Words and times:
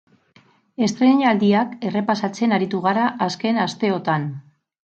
Estreinaldiak 0.87 1.75
errepasatzen 1.91 2.57
aritu 2.57 2.83
gara 2.89 3.07
azken 3.27 3.63
asteotan. 3.67 4.27